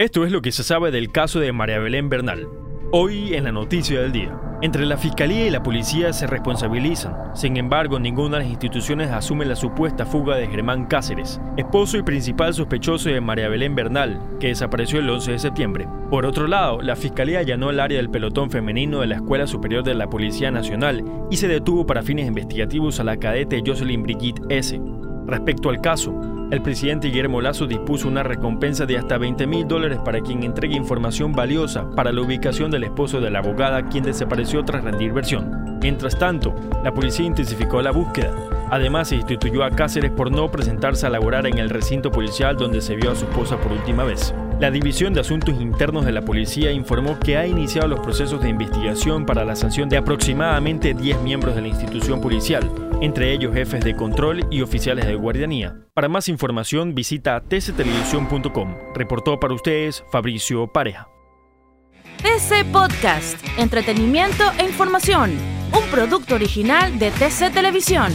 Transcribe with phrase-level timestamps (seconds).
[0.00, 2.48] Esto es lo que se sabe del caso de María Belén Bernal.
[2.90, 4.34] Hoy en la noticia del día.
[4.62, 7.14] Entre la Fiscalía y la Policía se responsabilizan.
[7.34, 12.02] Sin embargo, ninguna de las instituciones asume la supuesta fuga de Germán Cáceres, esposo y
[12.02, 15.88] principal sospechoso de María Belén Bernal, que desapareció el 11 de septiembre.
[16.08, 19.84] Por otro lado, la Fiscalía allanó el área del pelotón femenino de la Escuela Superior
[19.84, 24.40] de la Policía Nacional y se detuvo para fines investigativos a la cadete Jocelyn Brigitte
[24.48, 24.80] S.
[25.26, 26.14] Respecto al caso,
[26.50, 30.74] el presidente Guillermo Lazo dispuso una recompensa de hasta 20 mil dólares para quien entregue
[30.74, 35.78] información valiosa para la ubicación del esposo de la abogada quien desapareció tras rendir versión.
[35.80, 38.34] Mientras tanto, la policía intensificó la búsqueda.
[38.70, 42.80] Además, se instituyó a Cáceres por no presentarse a laborar en el recinto policial donde
[42.80, 44.32] se vio a su esposa por última vez.
[44.60, 48.50] La División de Asuntos Internos de la Policía informó que ha iniciado los procesos de
[48.50, 52.70] investigación para la sanción de aproximadamente 10 miembros de la institución policial,
[53.00, 55.76] entre ellos jefes de control y oficiales de guardianía.
[55.94, 58.76] Para más información visita tctelevisión.com.
[58.94, 61.08] Reportó para ustedes Fabricio Pareja.
[62.18, 65.32] TC Podcast, entretenimiento e información,
[65.72, 68.12] un producto original de TC Televisión.